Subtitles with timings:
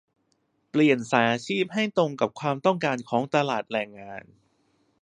[0.69, 4.23] เปลี่ยนสายอาชีพให้ตรงกับความต้องการของตลาดแรงงาน